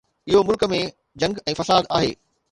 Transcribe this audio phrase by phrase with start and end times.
[0.29, 0.79] اهو ملڪ ۾
[1.23, 2.09] جنگ ۽ فساد آهي.